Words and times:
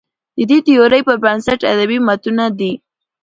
د 0.37 0.39
دې 0.49 0.57
تيورۍ 0.65 1.01
پر 1.07 1.15
بنسټ 1.23 1.59
ادبي 1.73 1.97
متونو 2.07 2.47
ته 2.59 2.71